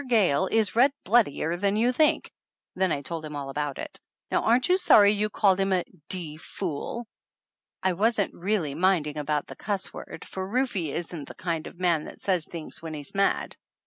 Gayle 0.07 0.47
is 0.47 0.75
red 0.75 0.91
bloodier 1.05 1.57
than 1.57 1.77
you 1.77 1.91
think!" 1.91 2.31
Then 2.75 2.91
I 2.91 3.03
told 3.03 3.23
him 3.23 3.35
all 3.35 3.51
about 3.51 3.77
it. 3.77 3.99
"Now 4.31 4.41
aren't 4.41 4.67
you 4.67 4.75
sorry 4.75 5.11
you 5.11 5.29
called 5.29 5.59
him 5.59 5.71
a 5.71 5.83
d 6.09 6.37
fool?" 6.37 7.05
I 7.83 7.93
wasn't 7.93 8.33
really 8.33 8.73
minding 8.73 9.19
about 9.19 9.45
the 9.45 9.55
cuss 9.55 9.93
word, 9.93 10.25
for 10.25 10.47
Rufe 10.49 10.75
isn't 10.75 11.27
the 11.27 11.35
kind 11.35 11.67
of 11.67 11.75
a 11.75 11.79
man 11.79 12.05
that 12.05 12.19
says 12.19 12.45
things 12.47 12.81
when 12.81 12.95
he's 12.95 13.13
mad. 13.13 13.55